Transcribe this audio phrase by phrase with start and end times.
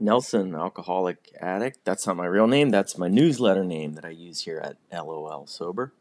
[0.00, 1.84] Nelson, alcoholic addict.
[1.84, 2.70] That's not my real name.
[2.70, 5.92] That's my newsletter name that I use here at LOL Sober.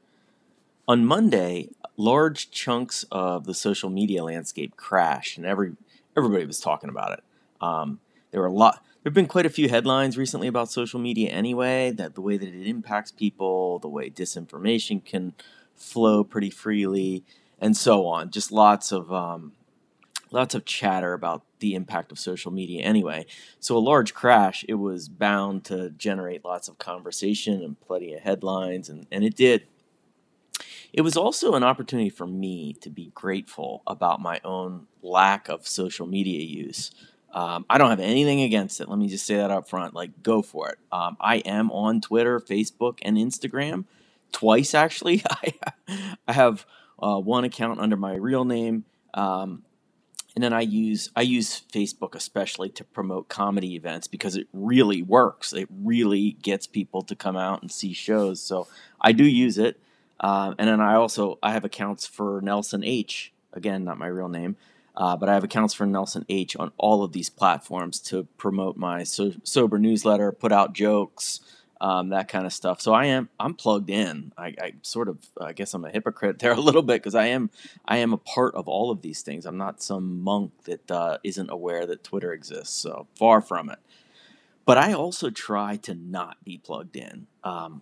[0.88, 5.74] On Monday, large chunks of the social media landscape crashed, and every
[6.18, 7.24] everybody was talking about it.
[7.62, 8.00] Um,
[8.32, 8.84] there were a lot.
[9.04, 11.92] There have been quite a few headlines recently about social media, anyway.
[11.92, 15.34] That the way that it impacts people, the way disinformation can
[15.76, 17.24] flow pretty freely,
[17.60, 18.32] and so on.
[18.32, 19.54] Just lots of um,
[20.34, 23.26] lots of chatter about the impact of social media anyway.
[23.60, 28.22] So a large crash, it was bound to generate lots of conversation and plenty of
[28.22, 29.68] headlines, and, and it did.
[30.92, 35.68] It was also an opportunity for me to be grateful about my own lack of
[35.68, 36.92] social media use.
[37.34, 38.88] Um, I don't have anything against it.
[38.88, 39.96] Let me just say that up front.
[39.96, 40.78] Like, go for it.
[40.92, 43.86] Um, I am on Twitter, Facebook, and Instagram
[44.34, 45.24] twice actually.
[45.30, 45.54] I
[46.28, 46.66] I have
[47.02, 49.64] uh, one account under my real name, um,
[50.36, 55.02] and then I use I use Facebook especially to promote comedy events because it really
[55.04, 55.54] works.
[55.54, 58.42] It really gets people to come out and see shows.
[58.42, 58.68] So
[59.00, 59.80] I do use it.
[60.20, 63.32] Uh, and then I also I have accounts for Nelson H.
[63.54, 64.56] Again, not my real name,
[64.98, 66.56] uh, but I have accounts for Nelson H.
[66.58, 71.42] on all of these platforms to promote my so- sober newsletter, put out jokes,
[71.84, 72.82] um, that kind of stuff.
[72.82, 74.32] So I am I'm plugged in.
[74.38, 77.28] I, I sort of I guess I'm a hypocrite there a little bit because I
[77.28, 77.52] am
[77.86, 79.46] I am a part of all of these things.
[79.46, 82.74] I'm not some monk that uh, not aware that Twitter exists.
[82.74, 83.80] So far from it.
[84.66, 87.28] But I also try to not be plugged in.
[87.44, 87.82] Um,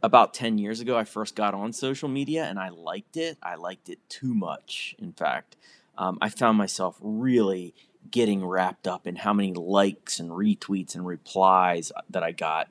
[0.00, 3.36] about 10 years ago, I first got on social media and I liked it.
[3.42, 5.56] I liked it too much, in fact.
[5.98, 7.74] Um, I found myself really
[8.10, 12.70] getting wrapped up in how many likes and retweets and replies that I got.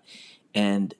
[0.53, 0.93] And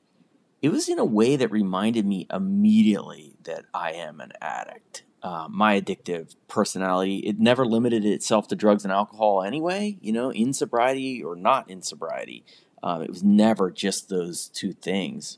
[0.62, 5.04] it was in a way that reminded me immediately that I am an addict.
[5.22, 10.32] Uh, my addictive personality, it never limited itself to drugs and alcohol anyway, you know,
[10.32, 12.46] in sobriety or not in sobriety.
[12.82, 15.38] Um, it was never just those two things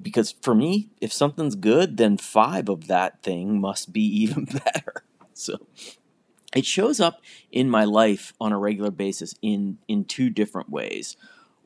[0.00, 5.04] because for me, if something's good, then five of that thing must be even better.
[5.34, 5.58] So
[6.54, 7.20] it shows up
[7.52, 11.16] in my life on a regular basis in in two different ways.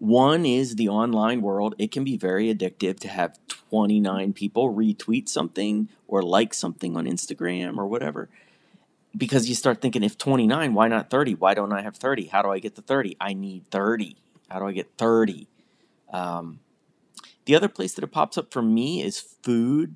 [0.03, 1.77] One is the online world.
[1.79, 3.39] It can be very addictive to have
[3.71, 8.29] 29 people retweet something or like something on Instagram or whatever.
[9.17, 11.37] Because you start thinking, if 29, why not 30?
[11.37, 12.27] Why don't I have 30?
[12.27, 13.17] How do I get to 30?
[13.21, 14.17] I need 30.
[14.51, 15.47] How do I get 30?
[16.13, 16.59] Um,
[17.45, 19.95] the other place that it pops up for me is food.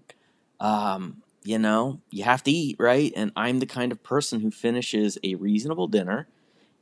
[0.60, 3.12] Um, you know, you have to eat, right?
[3.16, 6.28] And I'm the kind of person who finishes a reasonable dinner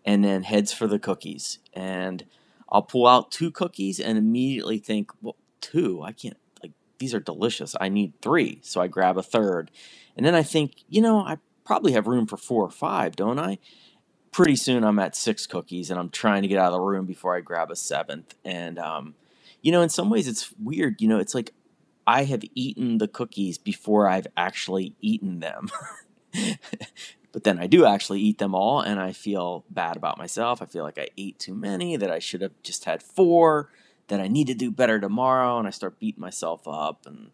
[0.05, 1.59] and then heads for the cookies.
[1.73, 2.25] And
[2.75, 7.21] I'll pull out two cookies and immediately think, well, two, I can't, like, these are
[7.21, 7.77] delicious.
[7.81, 8.59] I need three.
[8.62, 9.71] So I grab a third.
[10.17, 13.39] And then I think, you know, I probably have room for four or five, don't
[13.39, 13.59] I?
[14.33, 17.07] Pretty soon I'm at six cookies and I'm trying to get out of the room
[17.07, 18.34] before I grab a seventh.
[18.45, 19.15] And, um,
[19.63, 21.01] you know, in some ways it's weird.
[21.01, 21.53] You know, it's like
[22.09, 25.71] I have eaten the cookies before I've actually eaten them.
[27.34, 30.62] but then I do actually eat them all and I feel bad about myself.
[30.62, 33.71] I feel like I ate too many, that I should have just had four,
[34.06, 37.06] that I need to do better tomorrow, and I start beating myself up.
[37.06, 37.33] And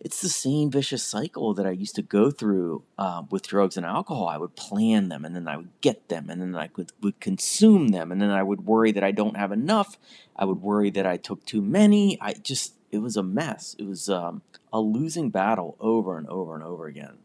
[0.00, 3.86] it's the same vicious cycle that I used to go through uh, with drugs and
[3.86, 4.26] alcohol.
[4.26, 7.20] I would plan them, and then I would get them, and then I would, would
[7.20, 9.96] consume them, and then I would worry that I don't have enough.
[10.34, 12.18] I would worry that I took too many.
[12.20, 13.76] I just, it was a mess.
[13.78, 14.42] It was um,
[14.72, 17.18] a losing battle over and over and over again.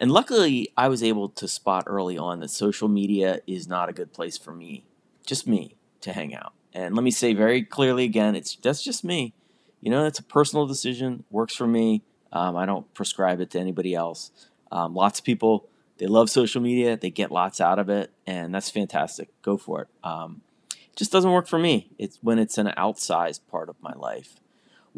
[0.00, 3.92] And luckily, I was able to spot early on that social media is not a
[3.92, 4.84] good place for me,
[5.26, 6.52] just me, to hang out.
[6.72, 9.34] And let me say very clearly again, it's that's just me
[9.80, 11.24] you know, it's a personal decision.
[11.30, 12.02] Works for me.
[12.32, 14.30] Um, I don't prescribe it to anybody else.
[14.70, 16.96] Um, lots of people they love social media.
[16.96, 19.30] They get lots out of it, and that's fantastic.
[19.42, 19.88] Go for it.
[20.04, 21.90] Um, it just doesn't work for me.
[21.98, 24.36] It's when it's an outsized part of my life.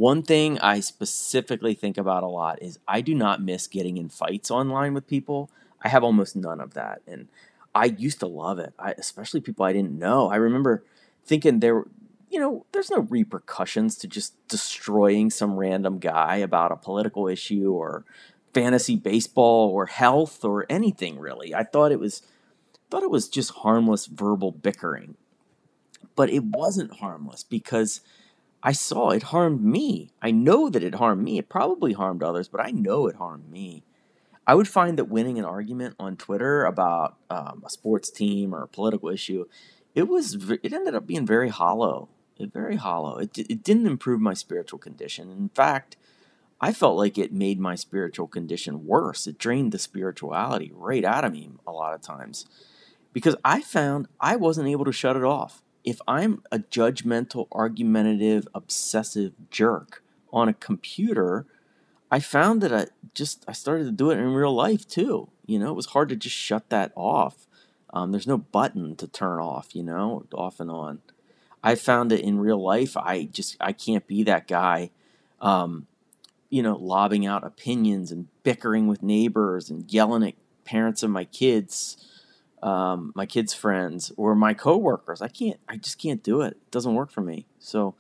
[0.00, 4.08] One thing I specifically think about a lot is I do not miss getting in
[4.08, 5.50] fights online with people.
[5.82, 7.28] I have almost none of that, and
[7.74, 8.72] I used to love it.
[8.78, 10.30] I, especially people I didn't know.
[10.30, 10.82] I remember
[11.26, 11.84] thinking there
[12.30, 17.70] you know, there's no repercussions to just destroying some random guy about a political issue
[17.70, 18.06] or
[18.54, 21.54] fantasy baseball or health or anything really.
[21.54, 22.22] I thought it was
[22.88, 25.18] thought it was just harmless verbal bickering.
[26.16, 28.00] But it wasn't harmless because
[28.62, 30.10] I saw it harmed me.
[30.20, 31.38] I know that it harmed me.
[31.38, 33.84] It probably harmed others, but I know it harmed me.
[34.46, 38.62] I would find that winning an argument on Twitter about um, a sports team or
[38.62, 39.46] a political issue,
[39.94, 42.08] it was it ended up being very hollow
[42.46, 43.18] very hollow.
[43.18, 45.30] It, it didn't improve my spiritual condition.
[45.30, 45.96] In fact,
[46.60, 49.26] I felt like it made my spiritual condition worse.
[49.26, 52.46] It drained the spirituality right out of me a lot of times
[53.12, 55.62] because I found I wasn't able to shut it off.
[55.84, 61.46] If I'm a judgmental, argumentative, obsessive jerk on a computer,
[62.10, 65.28] I found that I just I started to do it in real life too.
[65.46, 67.46] You know, it was hard to just shut that off.
[67.92, 71.00] Um, there's no button to turn off, you know, off and on.
[71.62, 74.90] I found that in real life, I just I can't be that guy,
[75.40, 75.86] um,
[76.48, 80.34] you know, lobbing out opinions and bickering with neighbors and yelling at
[80.64, 81.96] parents of my kids,
[82.62, 85.22] um, my kids' friends or my coworkers.
[85.22, 85.58] I can't.
[85.68, 86.52] I just can't do it.
[86.52, 87.46] It doesn't work for me.
[87.58, 87.94] So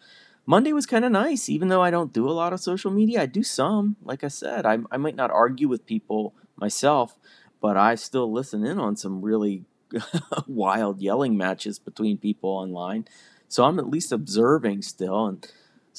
[0.46, 3.22] Monday was kind of nice, even though I don't do a lot of social media.
[3.22, 3.96] I do some.
[4.02, 7.18] Like I said, I I might not argue with people myself,
[7.60, 9.64] but I still listen in on some really
[10.46, 13.06] wild yelling matches between people online.
[13.48, 15.26] So I'm at least observing still.
[15.26, 15.46] And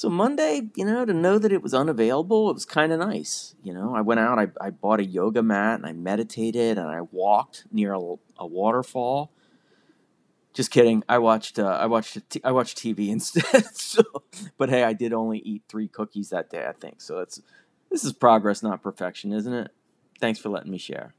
[0.02, 3.54] so Monday, you know, to know that it was unavailable, it was kind of nice.
[3.62, 6.88] You know, I went out, I, I bought a yoga mat and I meditated and
[6.88, 8.00] I walked near a,
[8.36, 9.30] a waterfall.
[10.54, 11.04] Just kidding.
[11.08, 13.64] I watched uh, I watched I watched TV instead.
[13.76, 14.02] so,
[14.58, 16.66] but hey, I did only eat three cookies that day.
[16.66, 17.18] I think so.
[17.18, 17.40] That's
[17.88, 19.70] this is progress, not perfection, isn't it?
[20.18, 21.14] Thanks for letting me share.